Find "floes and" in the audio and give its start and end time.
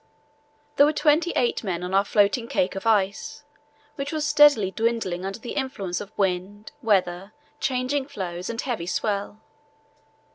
8.07-8.59